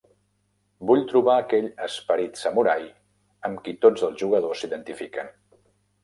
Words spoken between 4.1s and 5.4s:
jugadors s'identifiquen.